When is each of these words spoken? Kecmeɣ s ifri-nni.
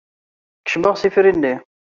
Kecmeɣ 0.61 0.95
s 0.97 1.03
ifri-nni. 1.07 1.53